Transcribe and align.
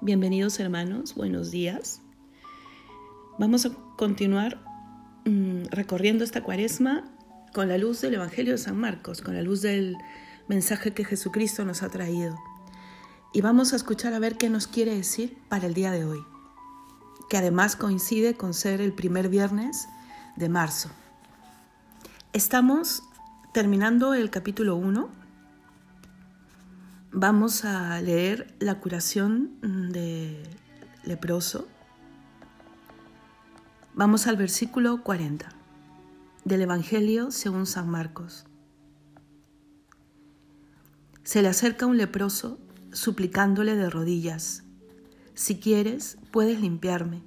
Bienvenidos 0.00 0.60
hermanos, 0.60 1.16
buenos 1.16 1.50
días. 1.50 2.00
Vamos 3.36 3.66
a 3.66 3.70
continuar 3.96 4.62
mmm, 5.24 5.64
recorriendo 5.70 6.22
esta 6.22 6.44
cuaresma 6.44 7.02
con 7.52 7.68
la 7.68 7.78
luz 7.78 8.00
del 8.00 8.14
Evangelio 8.14 8.52
de 8.52 8.58
San 8.58 8.76
Marcos, 8.76 9.22
con 9.22 9.34
la 9.34 9.42
luz 9.42 9.60
del 9.60 9.96
mensaje 10.46 10.94
que 10.94 11.04
Jesucristo 11.04 11.64
nos 11.64 11.82
ha 11.82 11.88
traído. 11.88 12.38
Y 13.32 13.40
vamos 13.40 13.72
a 13.72 13.76
escuchar 13.76 14.14
a 14.14 14.20
ver 14.20 14.36
qué 14.36 14.48
nos 14.48 14.68
quiere 14.68 14.94
decir 14.94 15.36
para 15.48 15.66
el 15.66 15.74
día 15.74 15.90
de 15.90 16.04
hoy, 16.04 16.24
que 17.28 17.36
además 17.36 17.74
coincide 17.74 18.34
con 18.34 18.54
ser 18.54 18.80
el 18.80 18.92
primer 18.92 19.28
viernes 19.28 19.88
de 20.36 20.48
marzo. 20.48 20.90
Estamos 22.32 23.02
terminando 23.52 24.14
el 24.14 24.30
capítulo 24.30 24.76
1 24.76 25.17
Vamos 27.10 27.64
a 27.64 27.98
leer 28.02 28.54
la 28.58 28.80
curación 28.80 29.58
de 29.62 30.42
leproso. 31.04 31.66
Vamos 33.94 34.26
al 34.26 34.36
versículo 34.36 35.02
40 35.02 35.48
del 36.44 36.60
Evangelio 36.60 37.30
según 37.30 37.64
San 37.64 37.88
Marcos. 37.88 38.44
Se 41.24 41.40
le 41.40 41.48
acerca 41.48 41.86
un 41.86 41.96
leproso 41.96 42.58
suplicándole 42.92 43.74
de 43.74 43.88
rodillas, 43.88 44.64
si 45.32 45.58
quieres, 45.58 46.18
puedes 46.30 46.60
limpiarme. 46.60 47.22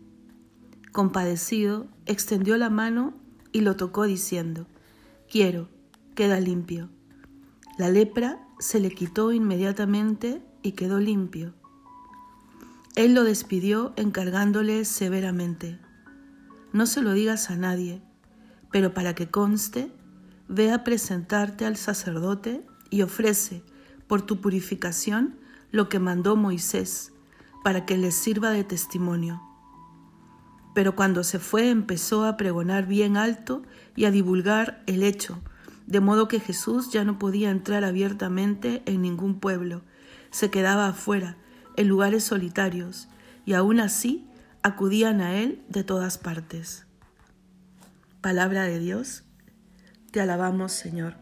Compadecido, 0.91 1.87
extendió 2.05 2.55
la 2.57 2.69
mano 2.69 3.15
y 3.51 3.61
lo 3.61 3.77
tocó 3.77 4.03
diciendo, 4.03 4.67
quiero, 5.27 5.69
queda 6.13 6.39
limpio. 6.39 6.89
La 7.81 7.89
lepra 7.89 8.37
se 8.59 8.79
le 8.79 8.91
quitó 8.91 9.31
inmediatamente 9.31 10.43
y 10.61 10.73
quedó 10.73 10.99
limpio. 10.99 11.55
Él 12.95 13.15
lo 13.15 13.23
despidió 13.23 13.93
encargándole 13.95 14.85
severamente, 14.85 15.79
no 16.73 16.85
se 16.85 17.01
lo 17.01 17.13
digas 17.13 17.49
a 17.49 17.55
nadie, 17.55 18.03
pero 18.71 18.93
para 18.93 19.15
que 19.15 19.31
conste, 19.31 19.91
ve 20.47 20.71
a 20.71 20.83
presentarte 20.83 21.65
al 21.65 21.75
sacerdote 21.75 22.63
y 22.91 23.01
ofrece 23.01 23.63
por 24.05 24.21
tu 24.21 24.41
purificación 24.41 25.39
lo 25.71 25.89
que 25.89 25.97
mandó 25.97 26.35
Moisés, 26.35 27.13
para 27.63 27.87
que 27.87 27.97
les 27.97 28.13
sirva 28.13 28.51
de 28.51 28.63
testimonio. 28.63 29.41
Pero 30.75 30.95
cuando 30.95 31.23
se 31.23 31.39
fue 31.39 31.71
empezó 31.71 32.25
a 32.25 32.37
pregonar 32.37 32.85
bien 32.85 33.17
alto 33.17 33.63
y 33.95 34.05
a 34.05 34.11
divulgar 34.11 34.83
el 34.85 35.01
hecho, 35.01 35.41
de 35.91 35.99
modo 35.99 36.29
que 36.29 36.39
Jesús 36.39 36.89
ya 36.89 37.03
no 37.03 37.19
podía 37.19 37.49
entrar 37.49 37.83
abiertamente 37.83 38.81
en 38.85 39.01
ningún 39.01 39.41
pueblo, 39.41 39.81
se 40.29 40.49
quedaba 40.49 40.87
afuera, 40.87 41.35
en 41.75 41.89
lugares 41.89 42.23
solitarios, 42.23 43.09
y 43.45 43.55
aún 43.55 43.81
así 43.81 44.25
acudían 44.63 45.19
a 45.19 45.35
él 45.35 45.61
de 45.67 45.83
todas 45.83 46.17
partes. 46.17 46.85
Palabra 48.21 48.63
de 48.63 48.79
Dios, 48.79 49.23
te 50.11 50.21
alabamos 50.21 50.71
Señor. 50.71 51.17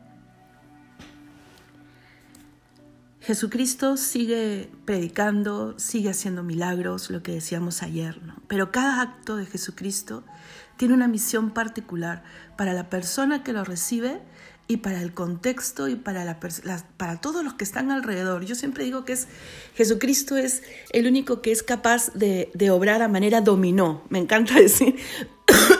Jesucristo 3.21 3.97
sigue 3.97 4.69
predicando, 4.85 5.79
sigue 5.79 6.11
haciendo 6.11 6.43
milagros, 6.43 7.09
lo 7.09 7.23
que 7.23 7.33
decíamos 7.33 7.81
ayer, 7.81 8.21
¿no? 8.21 8.35
Pero 8.47 8.71
cada 8.71 9.01
acto 9.01 9.35
de 9.35 9.47
Jesucristo 9.47 10.23
tiene 10.77 10.93
una 10.93 11.07
misión 11.07 11.51
particular 11.51 12.23
para 12.55 12.73
la 12.73 12.89
persona 12.89 13.43
que 13.43 13.51
lo 13.51 13.63
recibe 13.63 14.21
y 14.69 14.77
para 14.77 15.01
el 15.01 15.15
contexto 15.15 15.87
y 15.87 15.95
para, 15.95 16.23
la, 16.23 16.39
para 16.95 17.19
todos 17.19 17.43
los 17.43 17.55
que 17.55 17.63
están 17.63 17.89
alrededor. 17.89 18.45
Yo 18.45 18.53
siempre 18.53 18.83
digo 18.83 19.03
que 19.03 19.13
es 19.13 19.27
Jesucristo 19.73 20.37
es 20.37 20.61
el 20.91 21.07
único 21.07 21.41
que 21.41 21.51
es 21.51 21.63
capaz 21.63 22.13
de, 22.13 22.51
de 22.53 22.69
obrar 22.69 23.01
a 23.01 23.07
manera 23.07 23.41
dominó. 23.41 24.03
Me 24.09 24.19
encanta 24.19 24.53
decir, 24.53 24.95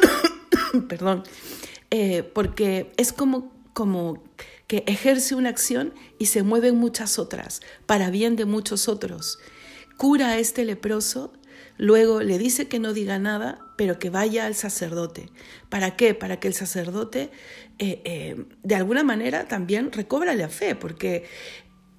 perdón, 0.90 1.24
eh, 1.92 2.24
porque 2.34 2.92
es 2.98 3.14
como, 3.14 3.54
como 3.74 4.24
que 4.66 4.84
ejerce 4.88 5.36
una 5.36 5.50
acción 5.50 5.94
y 6.18 6.26
se 6.26 6.42
mueven 6.42 6.76
muchas 6.76 7.20
otras, 7.20 7.62
para 7.86 8.10
bien 8.10 8.36
de 8.36 8.46
muchos 8.46 8.88
otros. 8.88 9.38
Cura 9.98 10.30
a 10.30 10.40
este 10.40 10.66
leproso 10.66 11.32
Luego 11.80 12.22
le 12.22 12.38
dice 12.38 12.68
que 12.68 12.78
no 12.78 12.92
diga 12.92 13.20
nada, 13.20 13.62
pero 13.78 14.00
que 14.00 14.10
vaya 14.10 14.46
al 14.46 14.54
sacerdote. 14.54 15.30
¿Para 15.70 15.96
qué? 15.96 16.14
Para 16.14 16.38
que 16.38 16.50
el 16.50 16.54
sacerdote 16.54 17.32
eh, 17.80 18.02
eh, 18.04 18.46
de 18.64 18.76
alguna 18.76 19.02
manera 19.02 19.48
también 19.48 19.94
recobra 19.94 20.36
la 20.36 20.50
fe, 20.50 20.76
porque 20.76 21.24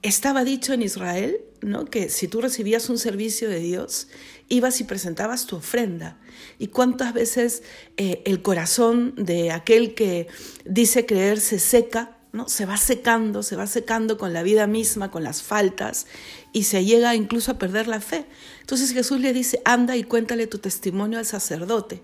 estaba 0.03 0.45
dicho 0.45 0.75
en 0.75 0.83
Israel 0.83 1.41
¿no? 1.63 1.87
que 1.87 2.11
si 2.11 2.29
tú 2.29 2.43
recibías 2.43 2.91
un 2.91 2.99
servicio 2.99 3.49
de 3.49 3.61
Dios, 3.61 4.09
ibas 4.51 4.83
y 4.83 4.85
presentabas 4.85 5.47
tu 5.47 5.57
ofrenda. 5.57 6.19
¿Y 6.59 6.67
cuántas 6.67 7.15
veces 7.15 7.63
eh, 7.97 8.21
el 8.27 8.43
corazón 8.43 9.15
de 9.17 9.51
aquel 9.51 9.95
que 9.95 10.29
dice 10.67 11.07
creer 11.07 11.41
se 11.41 11.59
seca 11.59 12.19
¿no? 12.33 12.49
Se 12.49 12.65
va 12.65 12.77
secando, 12.77 13.43
se 13.43 13.57
va 13.57 13.67
secando 13.67 14.17
con 14.17 14.33
la 14.33 14.43
vida 14.43 14.67
misma, 14.67 15.11
con 15.11 15.25
las 15.25 15.43
faltas, 15.43 16.07
y 16.53 16.65
se 16.65 16.85
llega 16.85 17.15
incluso 17.15 17.53
a 17.53 17.59
perder 17.59 17.89
la 17.89 18.01
fe. 18.01 18.27
Entonces 18.61 18.93
Jesús 18.93 19.21
le 19.21 19.33
dice, 19.33 19.61
anda 19.65 19.97
y 19.97 20.05
cuéntale 20.05 20.47
tu 20.47 20.59
testimonio 20.59 21.19
al 21.19 21.27
sacerdote. 21.27 22.03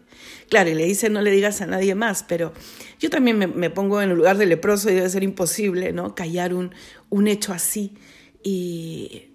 Claro, 0.49 0.71
y 0.71 0.75
le 0.75 0.85
dice, 0.85 1.11
no 1.11 1.23
le 1.23 1.31
digas 1.31 1.61
a 1.61 1.67
nadie 1.67 1.95
más, 1.95 2.25
pero 2.25 2.53
yo 2.99 3.09
también 3.11 3.39
me, 3.39 3.71
pongo 3.71 4.03
en 4.03 4.11
el 4.11 4.17
lugar 4.17 4.37
del 4.37 4.49
leproso 4.49 4.91
y 4.91 4.95
debe 4.95 5.09
ser 5.09 5.23
imposible, 5.23 5.93
¿no? 5.93 6.15
Callar 6.15 6.55
un, 6.55 6.75
un 7.09 7.29
hecho 7.29 7.53
así. 7.53 7.95
Y 8.43 9.29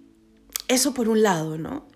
eso 0.68 0.92
por 0.92 1.08
un 1.08 1.22
lado, 1.22 1.56
¿no? 1.56 1.86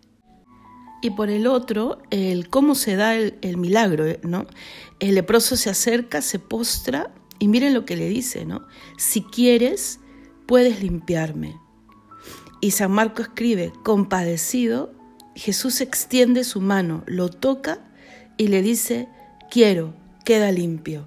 Y 1.03 1.11
por 1.11 1.29
el 1.29 1.47
otro, 1.47 1.99
el 2.11 2.49
cómo 2.49 2.75
se 2.75 2.97
da 2.97 3.15
el, 3.15 3.39
el 3.43 3.59
milagro, 3.59 4.07
¿no? 4.23 4.47
El 5.01 5.15
leproso 5.15 5.57
se 5.57 5.69
acerca, 5.69 6.23
se 6.23 6.39
postra 6.39 7.13
y 7.39 7.49
miren 7.49 7.75
lo 7.75 7.85
que 7.85 7.97
le 7.97 8.09
dice, 8.09 8.45
¿no? 8.45 8.67
Si 8.97 9.23
quieres, 9.23 10.01
puedes 10.47 10.83
limpiarme. 10.83 11.57
Y 12.61 12.71
San 12.71 12.91
Marco 12.93 13.23
escribe, 13.23 13.73
compadecido, 13.85 14.93
Jesús 15.35 15.81
extiende 15.81 16.45
su 16.45 16.61
mano, 16.61 17.05
lo 17.07 17.29
toca 17.29 17.81
y 18.39 18.49
le 18.49 18.63
dice, 18.63 19.09
quiero, 19.51 19.95
queda 20.25 20.51
limpio. 20.51 21.07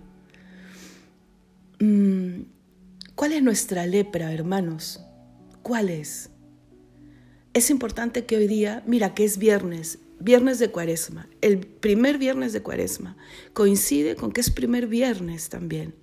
Mm, 1.80 2.42
¿Cuál 3.16 3.34
es 3.34 3.42
nuestra 3.42 3.86
lepra, 3.88 4.32
hermanos? 4.32 5.02
¿Cuál 5.64 5.90
es? 5.90 6.30
Es 7.54 7.70
importante 7.70 8.26
que 8.26 8.38
hoy 8.38 8.48
día, 8.48 8.84
mira 8.86 9.16
que 9.16 9.26
es 9.26 9.38
viernes, 9.40 10.00
viernes 10.20 10.60
de 10.60 10.72
cuaresma, 10.72 11.28
el 11.42 11.60
primer 11.60 12.18
viernes 12.18 12.54
de 12.54 12.62
cuaresma, 12.62 13.18
coincide 13.54 14.16
con 14.16 14.32
que 14.32 14.42
es 14.42 14.52
primer 14.52 14.88
viernes 14.88 15.50
también. 15.50 15.96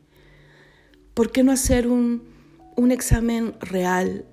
¿Por 1.16 1.32
qué 1.32 1.42
no 1.42 1.50
hacer 1.50 1.86
un, 1.86 2.24
un 2.76 2.90
examen 2.92 3.54
real 3.58 4.26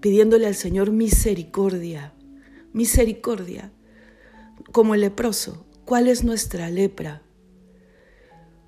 pidiéndole 0.00 0.46
al 0.46 0.54
Señor 0.54 0.92
misericordia? 0.92 2.14
Misericordia. 2.72 3.70
Como 4.72 4.94
el 4.94 5.02
leproso, 5.02 5.66
¿cuál 5.84 6.08
es 6.08 6.24
nuestra 6.24 6.70
lepra? 6.70 7.20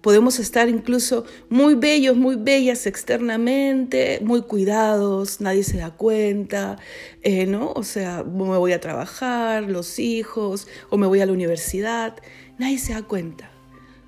Podemos 0.03 0.39
estar 0.39 0.69
incluso 0.69 1.25
muy 1.49 1.75
bellos, 1.75 2.19
muy 2.19 2.37
bellas 2.37 2.87
externamente, 2.87 4.21
muy 4.23 4.43
cuidados, 4.43 5.41
nadie 5.41 5.63
se 5.63 5.79
da 5.79 5.93
cuenta, 5.93 6.77
eh, 7.23 7.47
¿no? 7.47 7.73
O 7.73 7.83
sea, 7.83 8.25
me 8.25 8.59
voy 8.59 8.75
a 8.75 8.81
trabajar, 8.81 9.63
los 9.63 9.99
hijos, 9.99 10.69
o 10.91 10.99
me 10.99 11.07
voy 11.07 11.21
a 11.21 11.27
la 11.27 11.33
universidad, 11.33 12.15
nadie 12.59 12.77
se 12.77 12.93
da 12.93 13.01
cuenta 13.05 13.56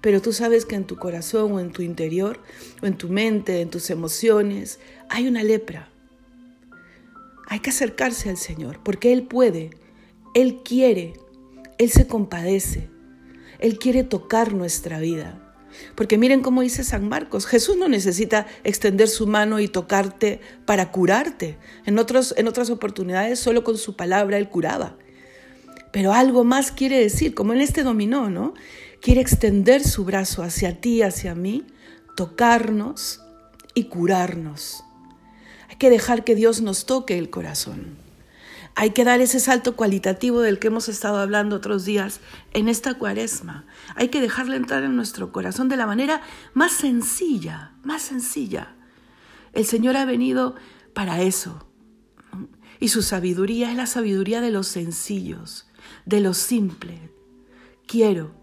pero 0.09 0.23
tú 0.23 0.33
sabes 0.33 0.65
que 0.65 0.75
en 0.75 0.87
tu 0.87 0.97
corazón 0.97 1.53
o 1.53 1.61
en 1.61 1.71
tu 1.71 1.83
interior 1.83 2.41
o 2.83 2.87
en 2.87 2.97
tu 2.97 3.11
mente, 3.11 3.61
en 3.61 3.69
tus 3.69 3.91
emociones, 3.91 4.81
hay 5.11 5.29
una 5.29 5.43
lepra. 5.43 5.91
Hay 7.47 7.61
que 7.61 7.69
acercarse 7.69 8.31
al 8.31 8.39
Señor 8.39 8.81
porque 8.83 9.13
Él 9.13 9.25
puede, 9.25 9.69
Él 10.33 10.63
quiere, 10.65 11.13
Él 11.77 11.91
se 11.91 12.07
compadece, 12.07 12.89
Él 13.59 13.79
quiere 13.79 14.03
tocar 14.03 14.55
nuestra 14.55 14.99
vida. 14.99 15.55
Porque 15.95 16.17
miren 16.17 16.41
cómo 16.41 16.63
dice 16.63 16.85
San 16.85 17.07
Marcos, 17.07 17.45
Jesús 17.45 17.77
no 17.77 17.87
necesita 17.87 18.47
extender 18.65 19.09
su 19.09 19.27
mano 19.27 19.61
y 19.61 19.69
tocarte 19.69 20.41
para 20.65 20.91
curarte. 20.91 21.59
En, 21.85 21.99
otros, 21.99 22.33
en 22.39 22.49
otras 22.49 22.71
oportunidades 22.71 23.41
solo 23.41 23.63
con 23.63 23.77
su 23.77 23.95
palabra 23.95 24.39
Él 24.39 24.49
curaba. 24.49 24.97
Pero 25.93 26.15
algo 26.15 26.45
más 26.45 26.73
quiere 26.73 26.99
decir, 26.99 27.35
como 27.35 27.53
en 27.53 27.61
este 27.61 27.83
dominó, 27.83 28.31
¿no? 28.31 28.55
Quiere 29.01 29.21
extender 29.21 29.83
su 29.83 30.05
brazo 30.05 30.43
hacia 30.43 30.81
ti, 30.81 31.03
hacia 31.03 31.35
mí, 31.35 31.67
tocarnos 32.17 33.23
y 33.75 33.85
curarnos. 33.85 34.85
Hay 35.69 35.77
que 35.77 35.91
dejar 35.91 36.25
que 36.25 36.35
Dios 36.35 36.61
nos 36.61 36.87
toque 36.87 37.19
el 37.19 37.31
corazón. 37.31 37.97
Hay 38.75 38.91
que 38.91 39.05
dar 39.05 39.21
ese 39.21 39.41
salto 39.41 39.75
cualitativo 39.75 40.41
del 40.41 40.61
que 40.61 40.69
hemos 40.69 40.89
estado 40.89 41.19
hablando 41.19 41.57
otros 41.57 41.85
días 41.85 42.21
en 42.53 42.69
esta 42.69 42.95
cuaresma. 42.95 43.67
Hay 43.97 44.09
que 44.09 44.21
dejarle 44.21 44.57
entrar 44.57 44.85
en 44.85 44.95
nuestro 44.95 45.33
corazón 45.33 45.69
de 45.69 45.77
la 45.77 45.87
manera 45.87 46.23
más 46.55 46.73
sencilla, 46.73 47.73
más 47.83 48.03
sencilla. 48.03 48.77
El 49.53 49.65
Señor 49.65 49.97
ha 49.97 50.05
venido 50.05 50.55
para 50.95 51.23
eso. 51.23 51.69
Y 52.79 52.89
su 52.89 53.03
sabiduría 53.03 53.73
es 53.73 53.77
la 53.77 53.87
sabiduría 53.87 54.41
de 54.41 54.53
los 54.53 54.69
sencillos, 54.69 55.67
de 56.07 56.21
lo 56.21 56.33
simple. 56.33 57.11
Quiero, 57.89 58.38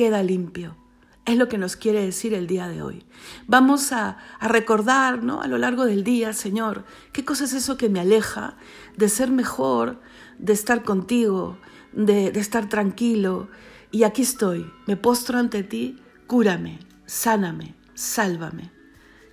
queda 0.00 0.22
limpio. 0.22 0.78
Es 1.26 1.36
lo 1.36 1.50
que 1.50 1.58
nos 1.58 1.76
quiere 1.76 2.02
decir 2.02 2.32
el 2.32 2.46
día 2.46 2.68
de 2.68 2.80
hoy. 2.80 3.04
Vamos 3.46 3.92
a, 3.92 4.16
recordar 4.40 5.22
¿no? 5.22 5.42
a 5.42 5.46
lo 5.46 5.58
largo 5.58 5.84
del 5.84 6.04
día, 6.04 6.32
Señor, 6.32 6.86
qué 7.12 7.22
cosa 7.22 7.44
es 7.44 7.52
eso 7.52 7.76
que 7.76 7.90
me 7.90 8.00
aleja 8.00 8.56
de 8.96 9.10
ser 9.10 9.30
mejor, 9.30 10.00
de 10.38 10.54
estar 10.54 10.84
contigo, 10.84 11.58
de, 11.92 12.32
de 12.32 12.40
estar 12.40 12.70
tranquilo. 12.70 13.50
Y 13.90 14.04
aquí 14.04 14.22
estoy, 14.22 14.72
me 14.86 14.96
postro 14.96 15.38
ante 15.38 15.64
ti, 15.64 15.98
cúrame, 16.26 16.78
sáname, 17.04 17.74
sálvame. 17.92 18.70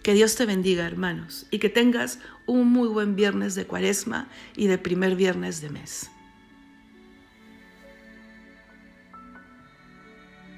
Que 0.04 0.16
Dios 0.16 0.36
te 0.36 0.46
bendiga, 0.46 0.86
hermanos, 0.86 1.48
y 1.50 1.60
que 1.60 1.70
tengas 1.70 2.20
un 2.46 2.68
muy 2.68 2.90
buen 2.90 3.16
viernes 3.16 3.56
de 3.56 3.66
cuaresma 3.66 4.28
y 4.58 4.68
de 4.68 4.78
primer 4.78 5.16
viernes 5.16 5.62
de 5.62 5.70
mes. 5.70 6.12